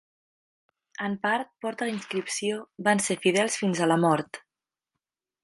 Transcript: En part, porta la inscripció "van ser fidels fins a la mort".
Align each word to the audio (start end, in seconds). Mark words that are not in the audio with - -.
En 1.07 1.17
part, 1.25 1.51
porta 1.65 1.89
la 1.89 1.93
inscripció 1.97 2.57
"van 2.89 3.05
ser 3.09 3.19
fidels 3.27 3.59
fins 3.65 3.83
a 3.83 3.91
la 3.93 4.01
mort". 4.07 4.43